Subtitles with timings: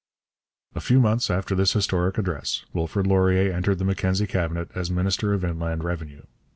[0.73, 5.31] A few months after this historic address Wilfrid Laurier entered the Mackenzie Cabinet as minister
[5.31, 6.23] of Inland Revenue.